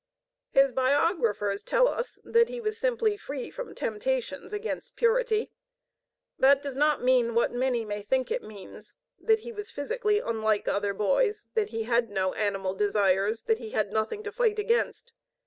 [0.49, 5.51] His biographers tell us that he was simply' free from temptations against purity.
[6.39, 10.67] That does not mean what many may think it means: that he was physically unlike
[10.67, 15.13] other boys, that he had no animal desires, that he had nothing to fight against.